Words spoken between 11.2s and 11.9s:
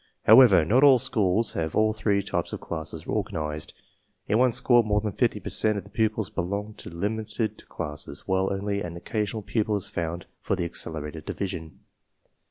division.